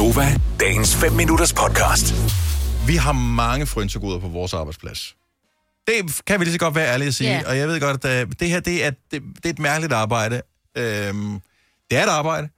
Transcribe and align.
Gonova, 0.00 0.40
dagens 0.60 0.96
5 0.96 1.12
minutters 1.12 1.52
podcast. 1.52 2.14
Vi 2.86 2.96
har 2.96 3.12
mange 3.12 3.66
frynsegoder 3.66 4.18
på 4.18 4.28
vores 4.28 4.54
arbejdsplads. 4.54 5.16
Det 5.86 6.22
kan 6.26 6.40
vi 6.40 6.44
lige 6.44 6.52
så 6.52 6.58
godt 6.58 6.74
være 6.74 6.92
ærlige 6.92 7.08
at 7.08 7.14
sige. 7.14 7.30
Ja. 7.30 7.48
Og 7.48 7.58
jeg 7.58 7.68
ved 7.68 7.80
godt, 7.80 8.04
at 8.04 8.26
øh, 8.26 8.32
det 8.40 8.48
her 8.48 8.60
det 8.60 8.84
er, 8.84 8.90
det, 8.90 9.22
det 9.36 9.46
er 9.46 9.50
et 9.50 9.58
mærkeligt 9.58 9.92
arbejde. 9.92 10.42
Øhm, 10.76 11.40
det 11.90 11.98
er 11.98 12.02
et 12.02 12.08
arbejde, 12.08 12.48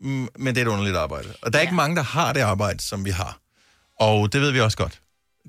mm, 0.00 0.28
men 0.38 0.54
det 0.54 0.60
er 0.60 0.66
et 0.66 0.70
underligt 0.70 0.96
arbejde. 0.96 1.28
Og 1.42 1.52
der 1.52 1.58
er 1.58 1.62
ikke 1.62 1.74
mange, 1.74 1.96
der 1.96 2.02
har 2.02 2.32
det 2.32 2.40
arbejde, 2.40 2.80
som 2.80 3.04
vi 3.04 3.10
har. 3.10 3.38
Og 4.00 4.32
det 4.32 4.40
ved 4.40 4.50
vi 4.50 4.60
også 4.60 4.76
godt. 4.76 5.00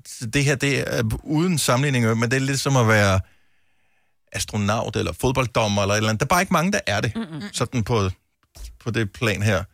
Så 0.06 0.26
det 0.26 0.44
her, 0.44 0.54
det 0.54 0.98
er 0.98 1.02
uden 1.22 1.58
sammenligning, 1.58 2.18
men 2.18 2.30
det 2.30 2.36
er 2.36 2.40
lidt 2.40 2.60
som 2.60 2.76
at 2.76 2.88
være 2.88 3.20
astronaut 4.32 4.96
eller 4.96 5.12
fodbolddommer 5.12 5.82
eller 5.82 5.94
et 5.94 5.96
eller 5.96 6.10
andet. 6.10 6.20
Der 6.20 6.26
er 6.26 6.34
bare 6.34 6.42
ikke 6.42 6.52
mange, 6.52 6.72
der 6.72 6.80
er 6.86 7.00
det. 7.00 7.12
Mm-mm. 7.16 7.42
Sådan 7.52 7.84
på, 7.84 8.10
på 8.80 8.90
det 8.90 9.12
plan 9.12 9.42
her. 9.42 9.64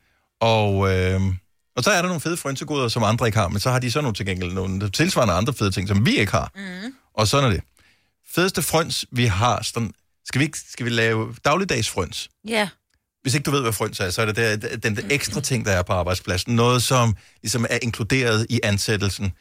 Og, 0.41 0.97
øh, 0.97 1.21
og 1.77 1.84
så 1.84 1.91
er 1.91 2.00
der 2.00 2.09
nogle 2.09 2.21
fede 2.21 2.37
frynsegoder, 2.37 2.88
som 2.88 3.02
andre 3.02 3.27
ikke 3.27 3.38
har, 3.38 3.48
men 3.48 3.60
så 3.60 3.70
har 3.70 3.79
de 3.79 3.91
så 3.91 4.01
nogle 4.01 4.15
til 4.15 4.27
gengæld 4.27 4.52
nogle 4.52 4.91
tilsvarende 4.91 5.34
andre 5.34 5.52
fede 5.52 5.70
ting, 5.70 5.88
som 5.88 6.06
vi 6.06 6.16
ikke 6.16 6.33
har. 6.33 6.52
Mm. 6.55 6.95
Og 7.15 7.29
sådan 7.29 7.51
er 7.51 7.55
det. 7.55 7.62
Fedeste 8.30 8.62
frøns, 8.62 9.05
vi 9.12 9.27
har, 9.27 9.62
sådan, 9.62 9.93
skal, 10.24 10.38
vi 10.38 10.45
ikke, 10.45 10.59
skal 10.70 10.87
vi 10.87 10.91
lave 10.91 11.34
dagligdags 11.45 11.88
frøns? 11.88 12.29
Ja. 12.48 12.69
Hvis 13.23 13.34
ikke 13.34 13.45
du 13.45 13.51
ved, 13.51 13.62
hvad 13.62 13.73
frøns 13.73 14.01
er, 14.01 14.10
så 14.10 14.23
er 14.23 14.27
det 14.27 14.37
der, 14.37 14.77
den 14.77 14.96
der 14.96 15.02
ekstra 15.10 15.41
ting, 15.41 15.65
der 15.65 15.73
er 15.73 15.83
på 15.83 15.93
arbejdspladsen. 15.93 16.56
Noget, 16.56 16.83
som 16.83 17.16
ligesom 17.43 17.66
er 17.71 17.79
inkluderet 17.82 18.46
i 18.51 18.60
ansættelsen. 18.62 19.32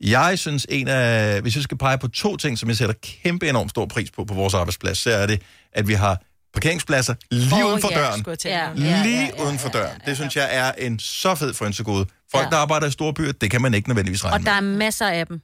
Jeg 0.00 0.38
synes, 0.38 0.66
en 0.68 0.88
af, 0.88 1.40
hvis 1.42 1.54
jeg 1.54 1.62
skal 1.62 1.78
pege 1.78 1.98
på 1.98 2.08
to 2.08 2.36
ting, 2.36 2.58
som 2.58 2.68
jeg 2.68 2.76
sætter 2.76 2.94
kæmpe 3.02 3.48
enormt 3.48 3.70
stor 3.70 3.86
pris 3.86 4.10
på 4.10 4.24
på 4.24 4.34
vores 4.34 4.54
arbejdsplads, 4.54 4.98
så 4.98 5.10
er 5.10 5.26
det, 5.26 5.42
at 5.72 5.88
vi 5.88 5.94
har 5.94 6.22
parkeringspladser 6.54 7.14
lige 7.30 7.64
Åh, 7.64 7.70
uden 7.70 7.80
for 7.80 7.88
ja, 7.92 7.98
døren. 7.98 8.24
jeg 8.26 8.38
til. 8.38 8.48
Ja. 8.50 8.68
Ja. 8.78 9.02
Lige 9.02 9.32
uden 9.44 9.58
for 9.58 9.68
døren. 9.68 10.00
Det 10.06 10.16
synes 10.16 10.36
jeg 10.36 10.48
er 10.56 10.72
en 10.72 10.98
så 10.98 11.34
fed 11.34 11.54
frønsegode. 11.54 12.06
Folk, 12.32 12.44
Ja. 12.44 12.50
der 12.50 12.56
arbejder 12.56 12.86
i 12.86 12.90
store 12.90 13.14
byer, 13.14 13.32
det 13.32 13.50
kan 13.50 13.62
man 13.62 13.74
ikke 13.74 13.88
nødvendigvis 13.88 14.24
regne 14.24 14.36
Og 14.36 14.46
der 14.46 14.52
er 14.52 14.60
masser 14.60 15.06
af 15.08 15.26
dem. 15.26 15.40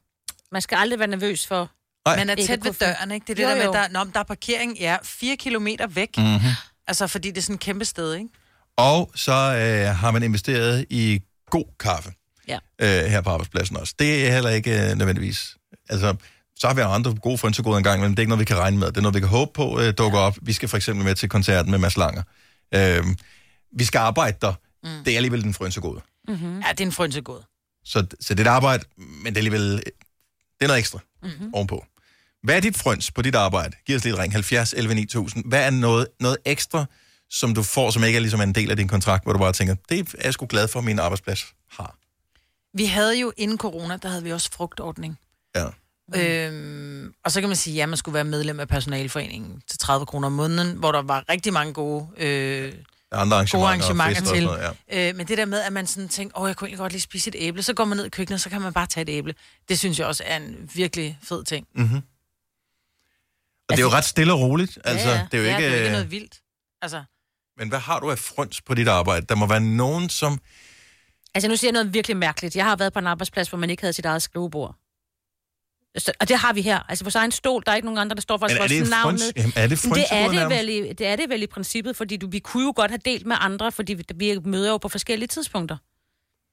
Man 0.52 0.62
skal 0.62 0.76
aldrig 0.76 0.98
være 0.98 1.08
nervøs 1.08 1.46
for... 1.46 1.70
Nej. 2.06 2.16
Man 2.16 2.30
er 2.30 2.34
Ikke 2.34 2.46
tæt 2.52 2.64
ved 2.64 2.72
døren, 2.72 3.10
ikke? 3.10 3.24
Det 3.26 3.30
er 3.30 3.34
det 3.34 3.42
Jo, 3.42 3.48
der 3.48 3.72
med, 3.72 3.80
der, 3.80 3.88
når 3.88 4.04
der 4.04 4.20
er 4.20 4.24
parkering, 4.24 4.78
ja, 4.78 4.96
fire 5.02 5.36
kilometer 5.36 5.86
væk. 5.86 6.08
Mhm. 6.16 6.26
Mm-hmm. 6.26 6.48
Altså, 6.88 7.06
fordi 7.06 7.28
det 7.28 7.38
er 7.38 7.42
sådan 7.42 7.54
et 7.54 7.60
kæmpe 7.60 7.84
sted, 7.84 8.14
ikke? 8.14 8.28
Og 8.76 9.10
så 9.14 9.32
øh, 9.32 9.96
har 9.96 10.10
man 10.10 10.22
investeret 10.22 10.86
i 10.90 11.20
god 11.50 11.64
kaffe 11.80 12.12
Ja. 12.48 12.58
øh, 12.80 13.04
her 13.10 13.20
på 13.20 13.30
arbejdspladsen 13.30 13.76
også. 13.76 13.94
Det 13.98 14.26
er 14.28 14.32
heller 14.32 14.50
ikke 14.50 14.90
øh, 14.90 14.96
nødvendigvis. 14.96 15.56
Altså, 15.90 16.14
så 16.60 16.66
har 16.66 16.74
vi 16.74 16.80
andre 16.80 17.14
gode 17.14 17.38
frønsegoder 17.38 17.78
engang, 17.78 18.00
men 18.00 18.10
det 18.10 18.18
er 18.18 18.20
ikke 18.20 18.28
noget, 18.28 18.40
vi 18.40 18.44
kan 18.44 18.56
regne 18.56 18.78
med. 18.78 18.86
Det 18.86 18.96
er 18.96 19.00
noget, 19.00 19.14
vi 19.14 19.20
kan 19.20 19.28
håbe 19.28 19.50
på 19.54 19.80
øh, 19.80 19.94
dukker 19.98 20.18
op. 20.18 20.38
Vi 20.42 20.52
skal 20.52 20.68
for 20.68 20.76
eksempel 20.76 21.04
med 21.04 21.14
til 21.14 21.28
koncerten 21.28 21.70
med 21.70 21.78
Mads 21.78 21.96
Langer. 21.96 22.22
Øh, 22.74 23.04
vi 23.72 23.84
skal 23.84 23.98
arbejde 23.98 24.36
der. 24.40 24.54
Mm. 24.82 25.04
Det 25.04 25.12
er 25.12 25.16
alligevel 25.16 25.42
den 25.42 25.54
frønsegode. 25.54 26.00
Mm. 26.28 26.60
Ja, 26.60 26.70
det 26.70 26.80
er 26.80 26.86
en 26.86 26.92
frønsegod. 26.92 27.42
Så, 27.84 28.06
så 28.20 28.34
det 28.34 28.46
er 28.46 28.50
et 28.50 28.54
arbejde, 28.54 28.84
men 28.96 29.26
det 29.26 29.36
er 29.36 29.36
alligevel 29.36 29.82
det 30.60 30.64
er 30.64 30.68
noget 30.68 30.78
ekstra 30.78 30.98
mm-hmm. 31.22 31.54
ovenpå. 31.54 31.84
Hvad 32.42 32.56
er 32.56 32.60
dit 32.60 32.76
frøns 32.76 33.10
på 33.10 33.22
dit 33.22 33.34
arbejde? 33.34 33.76
Giv 33.86 33.96
os 33.96 34.04
lige 34.04 34.14
et 34.14 34.18
ring, 34.18 34.32
70 34.32 34.72
11 34.72 34.94
9000. 34.94 35.44
Hvad 35.44 35.66
er 35.66 35.70
noget, 35.70 36.06
noget 36.20 36.36
ekstra, 36.44 36.84
som 37.30 37.54
du 37.54 37.62
får, 37.62 37.90
som 37.90 38.04
ikke 38.04 38.16
er 38.16 38.20
ligesom 38.20 38.40
en 38.40 38.54
del 38.54 38.70
af 38.70 38.76
din 38.76 38.88
kontrakt, 38.88 39.24
hvor 39.24 39.32
du 39.32 39.38
bare 39.38 39.52
tænker, 39.52 39.74
det 39.88 39.98
er 39.98 40.22
jeg 40.24 40.32
sgu 40.32 40.46
glad 40.46 40.68
for, 40.68 40.78
at 40.78 40.84
min 40.84 40.98
arbejdsplads 40.98 41.46
har. 41.70 41.96
Vi 42.74 42.84
havde 42.84 43.18
jo 43.20 43.32
inden 43.36 43.58
corona, 43.58 43.96
der 43.96 44.08
havde 44.08 44.22
vi 44.22 44.32
også 44.32 44.50
frugtordning. 44.52 45.18
Ja. 45.56 45.66
Øhm, 46.16 47.12
og 47.24 47.32
så 47.32 47.40
kan 47.40 47.48
man 47.48 47.56
sige, 47.56 47.74
ja, 47.74 47.86
man 47.86 47.96
skulle 47.96 48.14
være 48.14 48.24
medlem 48.24 48.60
af 48.60 48.68
personalforeningen 48.68 49.62
til 49.70 49.78
30 49.78 50.06
kroner 50.06 50.26
om 50.26 50.32
måneden, 50.32 50.76
hvor 50.76 50.92
der 50.92 51.02
var 51.02 51.24
rigtig 51.28 51.52
mange 51.52 51.72
gode, 51.72 52.08
øh, 52.16 52.72
andre 53.12 53.36
arrangementer, 53.36 53.58
gode 53.58 53.68
arrangementer 53.68 54.34
til. 54.34 54.44
noget, 54.44 54.76
ja. 54.90 55.08
øh, 55.08 55.16
men 55.16 55.28
det 55.28 55.38
der 55.38 55.44
med, 55.44 55.60
at 55.60 55.72
man 55.72 55.86
sådan 55.86 56.08
tænker, 56.08 56.40
åh, 56.40 56.48
jeg 56.48 56.56
kunne 56.56 56.68
egentlig 56.68 56.78
godt 56.78 56.92
lige 56.92 57.02
spise 57.02 57.28
et 57.28 57.36
æble, 57.38 57.62
så 57.62 57.74
går 57.74 57.84
man 57.84 57.96
ned 57.96 58.04
i 58.04 58.08
køkkenet, 58.08 58.40
så 58.40 58.50
kan 58.50 58.60
man 58.60 58.72
bare 58.72 58.86
tage 58.86 59.02
et 59.02 59.08
æble. 59.08 59.34
Det 59.68 59.78
synes 59.78 59.98
jeg 59.98 60.06
også 60.06 60.22
er 60.26 60.36
en 60.36 60.70
virkelig 60.74 61.18
fed 61.22 61.44
ting. 61.44 61.66
Mm-hmm. 61.74 61.96
Og 63.68 63.76
det 63.76 63.78
er 63.78 63.82
jo 63.82 63.90
ret 63.90 64.04
stille 64.04 64.32
og 64.32 64.40
roligt. 64.40 64.78
Altså, 64.84 65.08
ja. 65.08 65.26
det 65.32 65.38
er 65.38 65.42
jo 65.42 65.44
ja, 65.44 65.56
ikke... 65.56 65.66
det 65.66 65.66
er 65.66 65.70
jo 65.70 65.76
ikke 65.76 65.86
øh, 65.86 65.92
noget 65.92 66.10
vildt. 66.10 66.40
Altså, 66.82 67.02
Men 67.56 67.68
hvad 67.68 67.78
har 67.78 68.00
du 68.00 68.10
af 68.10 68.18
frøns 68.18 68.62
på 68.62 68.74
dit 68.74 68.88
arbejde? 68.88 69.26
Der 69.26 69.34
må 69.34 69.46
være 69.46 69.60
nogen, 69.60 70.08
som... 70.08 70.40
Altså, 71.34 71.48
nu 71.48 71.56
siger 71.56 71.68
jeg 71.68 71.72
noget 71.72 71.94
virkelig 71.94 72.16
mærkeligt. 72.16 72.56
Jeg 72.56 72.64
har 72.64 72.76
været 72.76 72.92
på 72.92 72.98
en 72.98 73.06
arbejdsplads, 73.06 73.48
hvor 73.48 73.58
man 73.58 73.70
ikke 73.70 73.82
havde 73.82 73.92
sit 73.92 74.04
eget 74.04 74.22
skrivebord. 74.22 74.76
Så, 75.98 76.12
og 76.20 76.28
det 76.28 76.36
har 76.36 76.52
vi 76.52 76.62
her. 76.62 76.78
Altså, 76.88 77.04
vores 77.04 77.14
egen 77.14 77.32
stol, 77.32 77.62
der 77.66 77.72
er 77.72 77.76
ikke 77.76 77.86
nogen 77.86 77.98
andre, 77.98 78.14
der 78.14 78.20
står 78.22 78.34
er 78.34 78.38
vores 78.38 78.52
det 78.70 78.90
navn 78.90 79.14
ned. 79.14 79.32
Jamen, 79.36 79.52
er 79.56 79.66
det 79.66 79.84
Men 79.84 79.94
det 79.94 80.04
er 80.10 80.26
det, 80.26 80.34
nærmest? 80.34 80.58
vel 80.58 80.68
i, 80.68 80.92
det 80.92 81.06
er 81.06 81.16
det 81.16 81.28
vel 81.28 81.42
i 81.42 81.46
princippet, 81.46 81.96
fordi 81.96 82.16
du, 82.16 82.28
vi 82.30 82.38
kunne 82.38 82.64
jo 82.64 82.72
godt 82.76 82.90
have 82.90 83.00
delt 83.04 83.26
med 83.26 83.36
andre, 83.40 83.72
fordi 83.72 83.94
vi, 83.94 84.04
vi 84.14 84.38
møder 84.44 84.70
jo 84.70 84.76
på 84.78 84.88
forskellige 84.88 85.28
tidspunkter. 85.28 85.76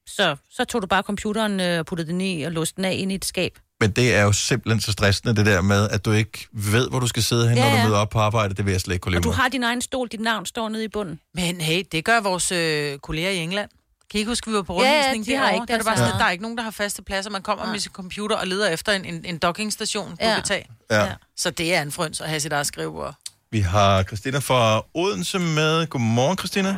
Så, 0.10 0.36
så 0.50 0.66
tog 0.66 0.82
du 0.82 0.88
bare 0.88 1.02
computeren 1.04 1.60
øh, 1.60 1.80
og 1.80 1.86
puttede 1.86 2.08
den 2.12 2.22
i 2.22 2.44
og 2.44 2.52
låste 2.52 2.76
den 2.76 2.86
af 2.86 2.94
ind 2.94 3.12
i 3.12 3.16
et 3.16 3.26
skab. 3.26 3.60
Men 3.80 3.92
det 3.92 4.16
er 4.16 4.22
jo 4.24 4.32
simpelthen 4.32 4.82
så 4.82 4.92
stressende, 4.92 5.36
det 5.36 5.46
der 5.46 5.62
med, 5.62 5.90
at 5.90 6.06
du 6.06 6.12
ikke 6.12 6.48
ved, 6.54 6.90
hvor 6.90 7.00
du 7.00 7.08
skal 7.08 7.24
sidde 7.24 7.50
hen, 7.50 7.58
Ja, 7.58 7.64
når 7.64 7.72
du 7.72 7.78
ja. 7.78 7.86
møder 7.88 7.98
op 7.98 8.10
på 8.10 8.20
arbejde. 8.20 8.54
Det 8.54 8.66
vil 8.66 8.72
jeg 8.72 8.82
slet 8.82 8.94
ikke 8.94 9.02
kunne 9.02 9.12
leve 9.12 9.20
Og 9.20 9.24
du 9.24 9.30
med. 9.30 9.36
har 9.36 9.50
din 9.50 9.64
egen 9.64 9.82
stol, 9.82 10.08
dit 10.08 10.20
navn 10.20 10.46
står 10.46 10.70
nede 10.70 10.84
i 10.84 10.88
bunden. 10.88 11.20
men 11.34 11.62
hey, 11.62 11.84
det 11.92 12.06
gør 12.06 12.20
vores 12.22 12.52
øh, 12.52 12.98
kolleger 13.00 13.30
i 13.30 13.38
England. 13.38 13.70
Kan 14.12 14.18
I 14.18 14.20
ikke 14.22 14.32
huske, 14.32 14.50
vi 14.52 14.56
var 14.56 14.62
på 14.62 14.74
Ja, 14.74 14.80
ja, 14.80 14.88
rundvisning 14.90 15.26
de 15.26 15.36
har 15.36 15.50
ikke 15.52 15.66
Der 15.68 15.74
er 15.74 15.78
det 15.78 15.86
bare 15.92 15.98
sådan, 15.98 16.14
at 16.14 16.20
der 16.20 16.26
er 16.26 16.32
ikke 16.32 16.42
nogen, 16.48 16.58
der 16.58 16.64
har 16.64 16.72
faste 16.84 17.02
pladser. 17.04 17.32
Man 17.32 17.42
kommer 17.42 17.66
med 17.72 17.80
sin 17.80 17.92
computer 17.92 18.36
og 18.42 18.48
leder 18.48 18.70
efter 18.76 18.92
en, 18.92 19.06
en, 19.06 19.26
en 19.26 19.38
dockingstation, 19.38 20.10
du 20.10 20.16
Ja. 20.22 20.34
kan 20.34 20.44
tage. 20.44 20.66
Ja. 20.92 21.04
Ja. 21.04 21.12
Så 21.44 21.50
det 21.60 21.76
er 21.76 21.82
en 21.82 21.92
frøns 21.92 22.22
at 22.22 22.28
have 22.30 22.40
sit 22.40 22.54
eget 22.54 22.68
skrivebord. 22.68 23.14
Vi 23.52 23.60
har 23.60 24.04
Christina 24.04 24.38
fra 24.50 24.62
Odense 25.02 25.40
med. 25.40 25.88
Godmorgen, 25.94 26.38
Christina. 26.38 26.70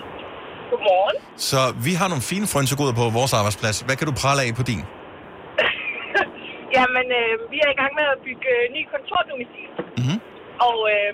Godmorgen. 0.72 1.16
Så 1.50 1.60
vi 1.88 1.94
har 2.00 2.08
nogle 2.14 2.24
fine 2.32 2.48
frønsegoder 2.54 2.94
på 3.02 3.06
vores 3.20 3.34
arbejdsplads. 3.40 3.80
Hvad 3.88 3.96
kan 3.96 4.08
du 4.08 4.14
prale 4.24 4.40
af 4.46 4.50
på 4.60 4.64
din? 4.72 4.82
Jamen, 6.78 7.06
øh, 7.20 7.32
vi 7.52 7.58
er 7.66 7.70
i 7.76 7.78
gang 7.82 7.92
med 8.00 8.06
at 8.14 8.18
bygge 8.28 8.46
øh, 8.56 8.64
ny 8.76 8.82
kontordomicil. 8.94 9.70
Mhm. 10.02 10.18
Og 10.68 10.78
øh, 10.96 11.12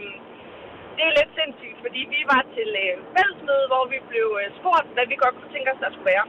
det 0.98 1.04
er 1.10 1.14
lidt 1.20 1.32
sindssygt, 1.40 1.78
fordi 1.86 2.02
vi 2.16 2.20
var 2.34 2.42
til 2.56 2.70
øh, 2.84 2.94
fællesmøde, 3.16 3.66
hvor 3.72 3.84
vi 3.94 3.98
blev 4.12 4.28
øh, 4.42 4.46
spurgt, 4.60 4.88
hvad 4.96 5.06
vi 5.12 5.16
godt 5.24 5.36
kunne 5.40 5.52
tænke 5.56 5.70
os, 5.74 5.80
der 5.84 5.90
skulle 5.96 6.10
være. 6.16 6.26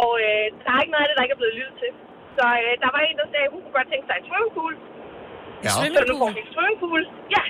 Og 0.00 0.10
øh, 0.26 0.44
der 0.64 0.70
er 0.74 0.80
ikke 0.82 0.94
noget 0.94 1.04
af 1.06 1.08
det, 1.10 1.16
der 1.18 1.24
ikke 1.26 1.36
er 1.38 1.42
blevet 1.42 1.56
lyttet 1.60 1.76
til. 1.82 1.90
Så 2.36 2.44
øh, 2.62 2.72
der 2.82 2.88
var 2.94 3.00
en, 3.08 3.16
der 3.20 3.26
sagde, 3.32 3.46
at 3.48 3.52
hun 3.54 3.60
kunne 3.64 3.76
godt 3.78 3.88
tænke 3.92 4.04
sig 4.08 4.14
en 4.20 4.24
swimmingpool. 4.28 4.74
Ja. 5.64 5.70
Så 5.74 6.02
nu 6.10 6.14
får 6.22 6.30
vi 6.38 6.40
en 6.46 6.50
swimmingpool. 6.54 7.02
Ja, 7.36 7.44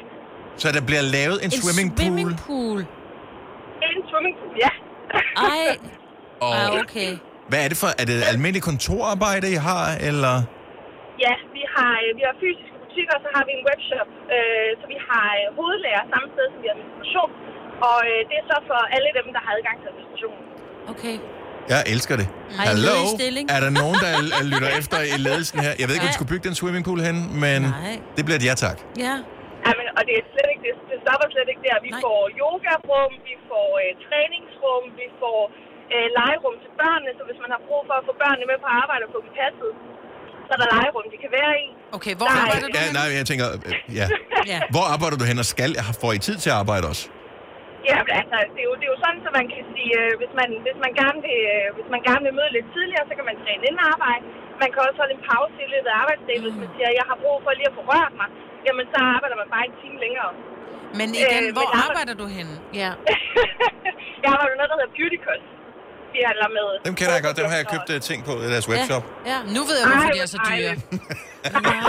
Så 0.62 0.66
der 0.76 0.82
bliver 0.88 1.04
lavet 1.16 1.36
en, 1.44 1.50
En 1.50 1.54
swimmingpool. 1.60 2.00
swimmingpool. 2.02 2.78
en 3.88 4.00
swimmingpool, 4.10 4.52
ja. 4.64 4.72
Ej, 5.50 5.68
Og 6.46 6.52
ah, 6.60 6.68
okay. 6.82 7.10
hvad 7.50 7.60
er 7.64 7.68
det 7.72 7.78
for? 7.82 7.90
Er 8.00 8.06
det 8.10 8.16
almindeligt 8.32 8.64
kontorarbejde, 8.70 9.46
I 9.56 9.58
har, 9.68 9.84
eller? 10.10 10.34
Ja, 11.24 11.34
vi 11.56 11.62
har, 11.74 11.92
øh, 12.04 12.10
vi 12.18 12.22
har 12.28 12.34
fysiske 12.44 12.75
butikker, 12.96 13.14
og 13.18 13.22
så 13.26 13.30
har 13.36 13.44
vi 13.48 13.52
en 13.58 13.64
webshop. 13.70 14.08
Øh, 14.34 14.70
så 14.80 14.84
vi 14.92 14.98
har 15.08 15.28
øh, 15.40 15.46
hovedlærer 15.58 16.02
samme 16.12 16.28
sted, 16.34 16.46
som 16.52 16.58
vi 16.62 16.68
har 16.70 16.76
administration. 16.76 17.30
Og 17.88 17.98
øh, 18.10 18.20
det 18.28 18.34
er 18.40 18.44
så 18.52 18.56
for 18.70 18.80
alle 18.96 19.10
dem, 19.18 19.26
der 19.36 19.40
har 19.46 19.52
adgang 19.58 19.76
til 19.82 19.88
administration. 19.92 20.38
Okay. 20.92 21.16
Jeg 21.72 21.80
elsker 21.94 22.14
det. 22.20 22.26
Hallo? 22.68 22.96
stilling? 23.18 23.46
Er 23.56 23.60
der 23.64 23.70
nogen, 23.82 23.98
der 24.04 24.12
lytter 24.52 24.70
efter 24.80 24.98
i 25.14 25.16
ledelsen 25.26 25.58
her? 25.64 25.72
Jeg 25.80 25.86
ved 25.86 25.94
ikke, 25.96 26.08
de 26.08 26.12
Nej. 26.12 26.18
skulle 26.18 26.32
bygge 26.32 26.44
den 26.48 26.56
swimmingpool 26.60 27.00
hen, 27.08 27.16
men 27.44 27.60
Nej. 27.62 27.94
det 28.16 28.22
bliver 28.26 28.38
et 28.42 28.46
ja 28.50 28.54
tak. 28.66 28.78
Ja. 29.06 29.14
Jamen, 29.66 29.86
og 29.96 30.02
det 30.08 30.14
er 30.20 30.24
slet 30.32 30.48
ikke, 30.52 30.62
det, 30.66 30.74
det 30.90 30.98
stopper 31.04 31.26
slet 31.34 31.48
ikke 31.52 31.62
der. 31.68 31.76
Vi 31.86 31.90
Nej. 31.92 31.96
Nej. 31.96 32.04
får 32.06 32.20
yogarum, 32.42 33.12
vi 33.28 33.34
får 33.50 33.68
øh, 33.82 33.90
træningsrum, 34.06 34.84
vi 35.00 35.06
får 35.22 35.40
øh, 35.94 36.06
legerum 36.18 36.56
til 36.64 36.72
børnene, 36.80 37.10
så 37.18 37.22
hvis 37.28 37.40
man 37.44 37.50
har 37.54 37.60
brug 37.68 37.82
for 37.88 37.96
at 38.00 38.04
få 38.08 38.12
børnene 38.22 38.46
med 38.50 38.58
på 38.64 38.68
arbejde 38.82 39.02
og 39.06 39.10
få 39.16 39.20
dem 39.24 39.32
passet, 39.40 39.72
så 40.46 40.52
er 40.56 40.60
der 40.62 40.68
legerum, 40.76 41.04
de 41.14 41.18
kan 41.24 41.30
være 41.38 41.52
i. 41.64 41.66
Okay, 41.98 42.14
hvor 42.20 42.28
Nej. 42.30 42.40
arbejder 42.42 42.66
du 42.72 42.76
Ja, 42.78 42.82
henne? 42.84 42.96
nej, 43.00 43.08
jeg 43.20 43.24
tænker, 43.30 43.46
øh, 43.68 43.74
ja. 44.00 44.06
Ja. 44.52 44.60
Hvor 44.74 44.84
arbejder 44.94 45.16
du 45.20 45.24
hen, 45.30 45.38
og 45.44 45.48
skal, 45.54 45.70
får 46.02 46.10
I 46.16 46.20
tid 46.28 46.36
til 46.42 46.50
at 46.54 46.56
arbejde 46.62 46.84
også? 46.92 47.04
Ja, 47.90 47.96
men 48.06 48.12
altså, 48.20 48.36
det 48.54 48.60
er, 48.64 48.68
jo, 48.70 48.74
det 48.80 48.84
er 48.88 48.92
jo 48.94 48.98
sådan, 49.04 49.20
så 49.26 49.30
man 49.38 49.46
kan 49.52 49.62
sige, 49.74 49.92
øh, 50.02 50.10
hvis, 50.20 50.32
man, 50.40 50.48
hvis, 50.64 50.78
man 50.84 50.92
gerne 51.02 51.18
vil, 51.26 51.38
øh, 51.54 51.66
hvis 51.76 51.88
man 51.94 52.00
gerne 52.08 52.22
vil 52.26 52.34
møde 52.38 52.50
lidt 52.56 52.68
tidligere, 52.76 53.04
så 53.10 53.14
kan 53.18 53.24
man 53.30 53.36
træne 53.42 53.62
inden 53.68 53.82
arbejde. 53.94 54.24
Man 54.62 54.68
kan 54.72 54.80
også 54.86 54.98
holde 55.02 55.14
en 55.18 55.22
pause 55.32 55.56
i 55.66 55.68
løbet 55.74 55.88
af 55.92 55.96
arbejdsdagen, 56.02 56.42
hvis 56.46 56.58
man 56.62 56.68
siger, 56.74 56.88
jeg 57.00 57.06
har 57.10 57.16
brug 57.22 57.36
for 57.44 57.50
lige 57.58 57.68
at 57.72 57.76
få 57.78 57.82
rørt 57.92 58.14
mig. 58.20 58.28
Jamen, 58.66 58.84
så 58.92 58.98
arbejder 59.14 59.36
man 59.42 59.48
bare 59.54 59.64
en 59.70 59.76
time 59.82 59.98
længere. 60.04 60.30
Men 61.00 61.08
igen, 61.22 61.44
Øh, 61.46 61.52
hvor 61.56 61.66
men 61.68 61.74
jeg- 61.76 61.84
arbejder 61.86 62.14
du 62.22 62.26
henne? 62.36 62.54
Ja. 62.82 62.90
jeg 64.22 64.28
arbejder 64.34 64.54
noget, 64.58 64.70
der 64.72 64.76
hedder 64.80 64.92
Beauty 64.98 65.18
Cut. 65.26 65.42
Vi 66.16 66.20
handler 66.30 66.48
med... 66.58 66.66
Dem 66.88 66.94
kender 67.00 67.14
jeg 67.18 67.22
godt, 67.26 67.36
dem 67.40 67.46
har 67.52 67.58
jeg 67.62 67.66
købt 67.74 67.88
uh, 67.94 67.98
ting 68.08 68.18
på 68.28 68.32
i 68.46 68.48
deres 68.54 68.66
webshop. 68.72 69.04
Ja. 69.30 69.38
Nu 69.56 69.60
ved 69.68 69.76
jeg, 69.80 69.86
hvorfor 69.90 70.10
de 70.16 70.20
er 70.26 70.30
så 70.36 70.38
dyre. 70.48 70.58
Ja. 70.66 70.74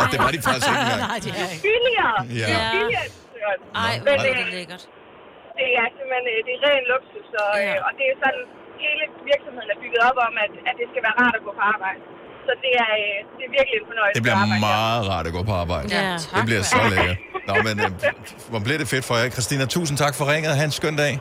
det 0.13 0.17
var 0.25 0.31
de 0.35 0.39
faktisk 0.47 0.67
ikke 0.71 0.81
engang. 0.85 1.01
Nej, 1.11 1.19
de 1.25 1.29
er 1.43 1.47
ikke. 1.53 1.63
Billigere. 1.69 2.17
Ja. 2.41 2.47
Det 2.49 2.55
er 2.63 2.69
billigere. 2.77 3.05
Ej, 3.85 3.93
hvor 4.03 4.13
er 4.15 4.19
det, 4.25 4.47
lækkert. 4.57 4.83
det 5.59 5.67
er 5.81 5.85
simpelthen 5.97 6.25
øh, 6.33 6.39
det 6.47 6.53
er 6.57 6.61
ren 6.67 6.83
luksus, 6.93 7.27
og, 7.43 7.51
Ja. 7.57 7.71
øh, 7.79 7.87
og 7.87 7.91
det 7.99 8.05
er 8.11 8.15
sådan, 8.23 8.43
hele 8.85 9.03
virksomheden 9.31 9.69
er 9.75 9.77
bygget 9.83 10.01
op 10.09 10.17
om, 10.27 10.33
at, 10.45 10.51
at 10.69 10.73
det 10.79 10.85
skal 10.91 11.01
være 11.07 11.15
rart 11.21 11.35
at 11.39 11.43
gå 11.47 11.51
på 11.59 11.63
arbejde. 11.73 11.99
Så 12.47 12.51
det 12.65 12.73
er, 12.85 12.91
det 13.37 13.43
er 13.47 13.51
virkelig 13.57 13.75
en 13.81 13.87
fornøjelse 13.91 14.15
Det 14.17 14.23
bliver 14.25 14.37
at 14.39 14.43
arbejde 14.45 14.61
her. 14.65 14.77
meget 14.77 15.01
rart 15.11 15.25
at 15.29 15.33
gå 15.37 15.41
på 15.49 15.53
arbejde. 15.63 15.87
Ja. 15.97 16.05
Det 16.37 16.43
bliver 16.49 16.63
så 16.73 16.79
lækkert. 16.93 17.17
Nå, 17.49 17.53
men 17.67 17.75
hvor 18.51 18.59
bliver 18.65 18.79
det 18.81 18.87
fedt 18.93 19.05
for 19.09 19.15
jer. 19.19 19.29
Christina, 19.37 19.63
tusind 19.77 19.95
tak 20.03 20.13
for 20.19 20.25
ringet. 20.33 20.51
Ha' 20.59 20.65
en 20.71 20.75
skøn 20.81 20.95
dag. 21.03 21.13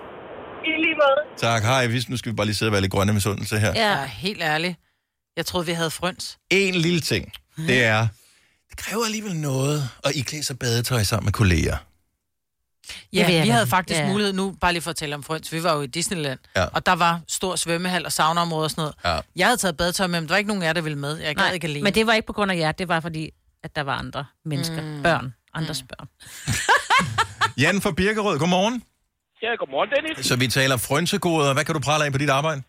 Måde. 1.08 1.38
Tak, 1.53 1.62
hej. 1.62 1.87
Vi- 1.87 2.05
Nu 2.08 2.17
skal 2.17 2.32
vi 2.32 2.37
bare 2.37 2.47
lige 2.47 2.56
sidde 2.56 2.69
og 2.69 2.73
være 2.73 2.81
lidt 2.81 2.93
grønne 2.93 3.12
med 3.12 3.20
sundelse 3.20 3.58
her. 3.58 3.73
Ja. 3.75 4.05
Helt 4.06 4.43
ærligt. 4.43 4.76
Jeg 5.37 5.47
troede, 5.47 5.67
vi 5.67 5.73
havde 5.73 5.91
frøns. 5.91 6.38
En 6.50 6.75
lille 6.75 7.00
ting, 7.00 7.32
det 7.56 7.85
er, 7.85 8.08
det 8.70 8.76
kræver 8.79 9.05
alligevel 9.05 9.37
noget 9.37 9.88
at 10.05 10.17
iklæde 10.17 10.43
sig 10.44 10.58
badetøj 10.58 11.03
sammen 11.03 11.25
med 11.25 11.32
kolleger. 11.32 11.76
Ja, 13.12 13.43
vi 13.43 13.49
havde 13.49 13.67
faktisk 13.67 14.00
Ja. 14.00 14.08
mulighed 14.08 14.32
nu, 14.32 14.56
bare 14.61 14.73
lige 14.73 14.82
for 14.82 14.91
at 14.91 14.97
tale 14.97 15.14
om 15.14 15.23
frøns. 15.23 15.53
Vi 15.53 15.62
var 15.62 15.75
jo 15.75 15.82
i 15.82 15.87
Disneyland, 15.87 16.38
Ja. 16.56 16.64
og 16.64 16.87
der 16.87 16.93
var 16.93 17.20
stor 17.29 17.56
svømmehal 17.56 18.05
og 18.06 18.12
saunaområde 18.12 18.64
og 18.64 18.70
sådan 18.70 18.82
noget. 18.82 18.94
Ja. 19.17 19.20
Jeg 19.37 19.47
havde 19.47 19.56
taget 19.56 19.76
badetøj 19.76 20.06
med, 20.06 20.20
men 20.20 20.29
der 20.29 20.35
var 20.35 20.38
ikke 20.38 20.49
nogen 20.49 20.62
af 20.62 20.67
jer, 20.67 20.73
der 20.73 20.81
ville 20.81 20.99
med. 20.99 21.17
Jeg 21.17 21.37
gad 21.37 21.44
Nej, 21.44 21.53
ikke 21.53 21.67
alene. 21.67 21.85
men 21.85 21.94
det 21.94 22.06
var 22.06 22.12
ikke 22.12 22.26
på 22.26 22.32
grund 22.32 22.50
af 22.53 22.56
jer, 22.56 22.73
det 22.73 22.88
var 22.88 23.00
fordi, 23.00 23.31
at 23.64 23.76
der 23.76 23.82
var 23.82 23.94
andre 23.99 24.25
mennesker, 24.44 24.82
mm. 24.82 25.03
børn, 25.03 25.35
andres 25.55 25.82
mm. 25.82 25.88
børn. 25.88 26.08
Jan 27.62 27.81
fra 27.81 27.91
Birkerød, 27.91 28.38
godmorgen. 28.38 28.82
Ja, 29.42 29.50
godmorgen, 29.60 29.90
Dennis. 29.94 30.26
Så 30.30 30.34
vi 30.42 30.46
taler 30.58 30.76
frønsegoder. 30.88 31.50
Hvad 31.56 31.64
kan 31.64 31.74
du 31.74 31.80
prale 31.88 32.02
af 32.04 32.12
på 32.12 32.18
dit 32.24 32.32
arbejde? 32.38 32.60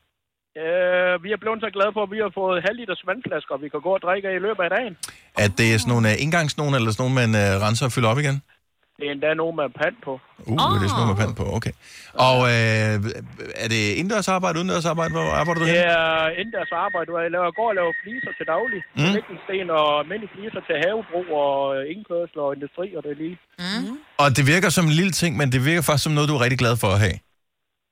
Øh, 0.63 1.13
vi 1.23 1.29
er 1.35 1.39
blevet 1.43 1.59
så 1.65 1.69
glade 1.77 1.91
for, 1.95 2.01
at 2.07 2.11
vi 2.15 2.19
har 2.25 2.31
fået 2.39 2.57
halvliters 2.67 3.01
vandflasker, 3.09 3.53
vi 3.65 3.69
kan 3.73 3.81
gå 3.87 3.91
og 3.97 4.01
drikke 4.05 4.25
af 4.29 4.35
i 4.39 4.41
løbet 4.47 4.63
af 4.67 4.71
dagen. 4.77 4.93
At 5.43 5.51
det 5.59 5.67
er 5.73 5.77
sådan 5.81 5.91
nogle 5.93 6.05
uh, 6.07 6.77
eller 6.79 6.91
sådan 6.91 7.01
nogle, 7.03 7.15
man 7.21 7.29
uh, 7.41 7.53
renser 7.65 7.85
og 7.87 7.91
fylder 7.95 8.09
op 8.13 8.19
igen? 8.23 8.37
Det 8.99 9.05
er 9.07 9.11
endda 9.17 9.31
nogen 9.41 9.55
med 9.61 9.67
pand 9.81 9.95
på. 10.07 10.13
Uh, 10.49 10.53
oh. 10.63 10.73
det 10.79 10.83
er 10.85 10.89
sådan 10.91 11.01
noget 11.01 11.11
med 11.13 11.19
pand 11.23 11.33
på, 11.41 11.45
okay. 11.57 11.73
Og 12.27 12.35
uh, 12.51 13.63
er 13.63 13.67
det 13.73 13.81
indendørs 13.99 14.27
arbejde, 14.35 14.55
udendørs 14.59 14.87
arbejde? 14.93 15.11
Hvor 15.17 15.27
arbejder 15.41 15.59
du 15.61 15.65
Det 15.67 15.75
hen? 15.79 15.87
er 15.99 16.29
indendørs 16.39 16.71
arbejde, 16.85 17.09
hvor 17.11 17.21
jeg 17.25 17.31
laver, 17.35 17.49
går 17.59 17.67
og 17.71 17.75
laver 17.79 17.93
fliser 18.03 18.31
til 18.37 18.45
daglig. 18.53 18.81
Mm. 18.99 19.11
Lægningssten 19.17 19.67
og 19.79 19.87
almindelige 20.01 20.31
fliser 20.35 20.61
til 20.67 20.75
havebrug 20.83 21.27
og 21.43 21.55
indkørsel 21.93 22.37
og 22.45 22.49
industri 22.57 22.87
og 22.97 23.01
det 23.07 23.13
lige. 23.23 23.35
Og 24.23 24.27
det 24.37 24.43
virker 24.53 24.69
som 24.77 24.83
en 24.89 24.95
lille 24.99 25.13
ting, 25.21 25.31
men 25.39 25.47
det 25.53 25.59
virker 25.69 25.83
faktisk 25.87 26.05
som 26.07 26.13
noget, 26.17 26.27
du 26.31 26.35
er 26.37 26.41
rigtig 26.45 26.59
glad 26.63 26.75
for 26.83 26.89
at 26.95 26.99
have. 27.05 27.17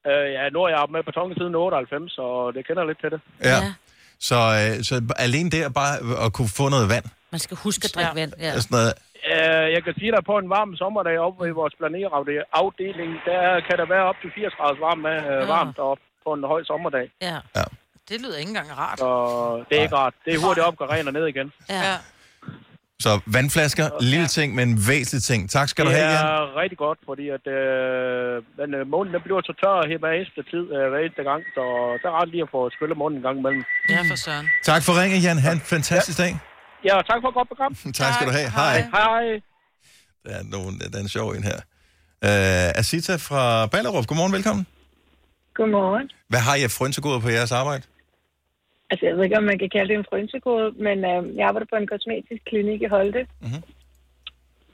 Øh, 0.09 0.25
ja, 0.37 0.43
nu 0.53 0.59
har 0.63 0.69
jeg 0.75 0.81
med 0.95 1.01
beton 1.09 1.29
siden 1.39 1.53
98, 1.55 2.11
så 2.17 2.25
det 2.55 2.61
kender 2.67 2.83
lidt 2.89 2.99
til 3.03 3.09
det. 3.15 3.19
Ja. 3.49 3.57
Ja. 3.65 3.73
Så, 4.29 4.37
uh, 4.59 4.71
så 4.89 4.95
alene 5.27 5.49
der 5.55 5.63
bare 5.81 5.93
at 6.25 6.29
kunne 6.37 6.51
få 6.59 6.65
noget 6.75 6.87
vand, 6.95 7.05
Man 7.35 7.39
skal 7.45 7.57
huske 7.65 7.81
at 7.87 7.91
drikke 7.95 8.11
Ja. 8.15 8.19
vand. 8.21 8.31
Ja. 8.39 8.51
sådan 8.65 8.75
noget, 8.77 8.93
Øh, 9.33 9.65
jeg 9.75 9.81
kan 9.85 9.93
sige 9.99 10.11
dig, 10.15 10.21
på 10.31 10.35
en 10.37 10.49
varm 10.55 10.71
sommerdag 10.83 11.15
oppe 11.27 11.47
i 11.51 11.57
vores 11.59 11.73
planerafdeling, 11.79 13.11
der 13.29 13.41
kan 13.67 13.75
der 13.81 13.85
være 13.93 14.05
op 14.11 14.17
til 14.21 14.29
80 14.35 14.53
grader 14.57 14.79
varmt, 14.87 15.01
med, 15.07 15.17
øh, 15.31 15.47
varmt 15.55 15.77
op 15.91 15.97
på 16.25 16.29
en 16.37 16.43
høj 16.53 16.61
sommerdag. 16.71 17.05
Ja. 17.21 17.37
Det 18.09 18.17
lyder 18.23 18.37
ikke 18.41 18.49
engang 18.53 18.69
rart. 18.83 18.99
Så 18.99 19.09
det 19.69 19.77
er 19.77 19.81
ikke 19.85 19.95
rart. 19.95 20.13
Det 20.25 20.31
er 20.33 20.39
hurtigt 20.45 20.65
op, 20.67 20.75
går 20.77 20.87
ren 20.93 21.07
og 21.07 21.13
ned 21.13 21.25
igen. 21.33 21.47
Ja. 21.69 21.79
Ja. 21.89 21.95
så 23.05 23.11
vandflasker, 23.37 23.85
lille 24.13 24.27
ting, 24.37 24.49
men 24.59 24.67
væsentlig 24.89 25.23
ting. 25.31 25.49
Tak 25.49 25.67
skal 25.69 25.85
du 25.85 25.89
Det 25.89 25.97
have, 25.97 26.09
Jan. 26.11 26.25
er 26.25 26.57
rigtig 26.61 26.77
godt, 26.77 26.99
fordi 27.09 27.25
at, 27.37 27.45
øh, 27.57 28.43
men, 28.59 28.69
øh, 28.77 28.87
månen 28.93 29.13
den 29.13 29.21
bliver 29.25 29.41
så 29.49 29.53
tør 29.61 29.87
her 29.91 29.97
hver 30.03 30.11
eneste 30.19 30.41
tid, 30.51 30.63
øh, 30.75 30.83
hver 30.91 30.99
eneste 31.05 31.23
gang, 31.29 31.41
så 31.55 31.61
der 32.01 32.07
er 32.11 32.15
ret 32.21 32.29
lige 32.33 32.41
at 32.47 32.51
få 32.55 32.69
skyllet 32.75 32.97
månen 32.97 33.17
en 33.17 33.23
gang 33.27 33.37
imellem. 33.39 33.63
Ja, 33.89 33.99
for 34.11 34.17
søren. 34.25 34.47
Tak 34.69 34.81
for 34.85 34.93
ringen, 35.01 35.19
Jan. 35.25 35.37
Ha' 35.45 35.51
en 35.51 35.63
fantastisk 35.75 36.17
dag. 36.23 36.33
Ja, 36.85 36.93
og 36.99 37.03
tak 37.09 37.17
for 37.21 37.29
et 37.29 37.35
godt 37.39 37.47
program. 37.47 37.71
Tak 37.99 38.13
skal 38.13 38.27
du 38.29 38.33
have. 38.39 38.49
Hej. 38.59 38.75
Hej. 38.97 39.25
Der 40.25 40.33
er, 40.39 40.43
nogen, 40.55 40.73
der 40.79 40.97
er 40.97 41.03
en 41.07 41.13
sjov 41.17 41.29
en 41.37 41.43
her. 41.51 41.59
Uh, 42.27 42.79
Asita 42.81 43.15
fra 43.27 43.43
Ballerup, 43.73 44.07
godmorgen, 44.07 44.33
velkommen. 44.37 44.65
Godmorgen. 45.53 46.09
Hvad 46.31 46.41
har 46.47 46.55
I 46.59 46.63
af 46.63 46.71
frynsegoder 46.77 47.19
på 47.25 47.29
jeres 47.29 47.51
arbejde? 47.51 47.83
Altså, 48.89 49.05
jeg 49.05 49.15
ved 49.15 49.23
ikke, 49.23 49.37
om 49.37 49.43
man 49.51 49.59
kan 49.59 49.69
kalde 49.75 49.89
det 49.91 49.97
en 49.99 50.05
frynsekode, 50.09 50.67
men 50.87 50.97
øh, 51.11 51.35
jeg 51.37 51.47
arbejder 51.47 51.67
på 51.71 51.77
en 51.81 51.87
kosmetisk 51.93 52.41
klinik 52.51 52.81
i 52.81 52.89
Holte. 52.95 53.21
Mm-hmm. 53.41 53.61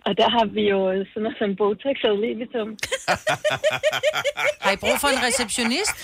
Og 0.08 0.12
der 0.20 0.30
har 0.36 0.46
vi 0.58 0.64
jo 0.74 0.80
sådan 1.12 1.24
noget 1.26 1.38
som 1.42 1.50
Botox 1.60 1.98
og 2.10 2.16
Levitum. 2.24 2.70
Har 4.66 4.72
I 4.76 4.78
brug 4.84 4.96
for 5.04 5.10
en 5.16 5.22
receptionist? 5.28 5.96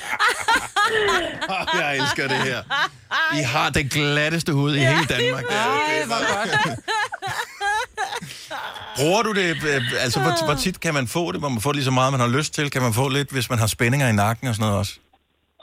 Oh, 1.54 1.64
jeg 1.82 1.88
elsker 2.00 2.26
det 2.34 2.40
her. 2.50 2.60
I 3.40 3.42
har 3.54 3.68
det 3.78 3.86
glatteste 3.96 4.52
hud 4.60 4.72
i 4.80 4.82
hele 4.92 5.06
Danmark. 5.16 5.44
Det, 5.44 5.56
Ej, 5.56 6.06
hvor 6.12 6.22
godt. 6.34 6.52
Bruger 9.00 9.22
du 9.28 9.32
det? 9.42 9.48
øh, 9.72 10.04
Altså, 10.06 10.18
hvor, 10.24 10.34
hvor 10.48 10.58
tit 10.64 10.78
kan 10.86 10.94
man 11.00 11.06
få 11.18 11.24
det? 11.34 11.40
Må 11.44 11.50
man 11.56 11.62
få 11.66 11.70
det 11.72 11.78
lige 11.80 11.90
så 11.92 11.96
meget, 12.00 12.10
man 12.16 12.24
har 12.26 12.32
lyst 12.38 12.52
til? 12.58 12.66
Kan 12.76 12.82
man 12.88 12.94
få 13.02 13.06
lidt, 13.18 13.30
hvis 13.36 13.48
man 13.54 13.60
har 13.64 13.70
spændinger 13.76 14.08
i 14.14 14.16
nakken 14.24 14.46
og 14.50 14.54
sådan 14.56 14.66
noget 14.68 14.80
også? 14.84 14.94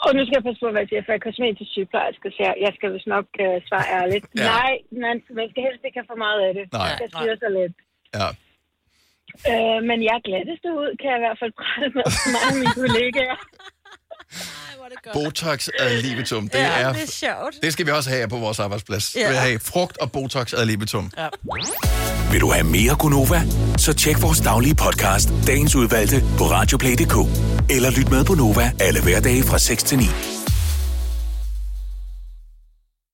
Og 0.05 0.11
nu 0.17 0.21
skal 0.25 0.37
jeg 0.39 0.45
passe 0.49 0.61
på, 0.65 0.69
hvad 0.73 0.81
jeg 0.85 0.91
siger, 0.91 1.03
for 1.05 1.11
jeg 1.13 1.21
er 1.23 1.27
kosmetisk 1.29 1.71
sygeplejerske, 1.77 2.27
så 2.35 2.41
jeg, 2.47 2.55
jeg 2.65 2.73
skal 2.77 2.89
vist 2.95 3.09
nok 3.17 3.27
øh, 3.45 3.57
svare 3.69 3.87
ærligt. 4.01 4.25
Ja. 4.29 4.37
Ja. 4.41 4.45
Nej, 4.57 4.73
man, 5.05 5.17
man 5.39 5.47
skal 5.51 5.61
helst 5.69 5.83
ikke 5.87 5.99
have 6.01 6.11
for 6.13 6.21
meget 6.27 6.41
af 6.47 6.53
det. 6.59 6.65
Nej. 6.73 6.81
Det 6.89 6.93
skal 6.99 7.09
styre 7.17 7.37
sig 7.43 7.51
lidt. 7.61 7.75
Ja. 8.19 8.29
Øh, 9.53 9.79
men 9.89 9.99
jeg 10.11 10.17
glatteste 10.29 10.69
ud, 10.81 10.89
kan 11.01 11.09
jeg 11.13 11.19
i 11.21 11.25
hvert 11.27 11.39
fald 11.43 11.53
prale 11.63 11.89
med 11.97 12.05
mange 12.37 12.49
af 12.55 12.57
mine 12.63 12.75
kollegaer. 12.83 13.39
Botox 15.13 15.69
ad 15.79 16.03
libitum. 16.03 16.49
Det, 16.49 16.59
Ja, 16.59 16.81
er, 16.81 16.93
det 16.93 17.03
er 17.03 17.07
sjovt. 17.07 17.55
det 17.63 17.73
skal 17.73 17.87
vi 17.87 17.91
også 17.91 18.11
have 18.11 18.29
på 18.29 18.37
vores 18.37 18.59
arbejdsplads. 18.61 19.17
Ja. 19.17 19.21
Vi 19.23 19.29
vil 19.29 19.37
have 19.37 19.59
frugt 19.61 19.99
og 19.99 20.13
Botox 20.13 20.53
ad 20.53 20.67
libitum. 20.67 21.11
Ja. 21.19 21.29
Vil 22.33 22.41
du 22.41 22.51
have 22.53 22.65
mere 22.65 22.97
Gunova? 22.99 23.41
Så 23.79 23.93
tjek 23.93 24.23
vores 24.23 24.41
daglige 24.41 24.75
podcast, 24.75 25.29
dagens 25.47 25.75
udvalgte, 25.77 26.17
på 26.39 26.45
radioplay.dk. 26.45 27.17
Eller 27.71 27.91
lyt 27.99 28.11
med 28.11 28.25
på 28.25 28.35
Nova 28.35 28.73
alle 28.81 29.03
hverdage 29.03 29.43
fra 29.43 29.59
6 29.59 29.83
til 29.83 29.99
9. 29.99 30.05